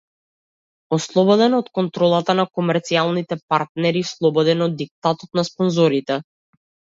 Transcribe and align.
Ослободен 0.95 1.55
од 1.57 1.67
контролата 1.79 2.35
на 2.39 2.45
комерцијалните 2.59 3.37
партнери, 3.55 4.03
слободен 4.13 4.65
од 4.69 4.75
диктатот 4.81 5.39
на 5.43 5.45
спонзорите. 5.51 6.19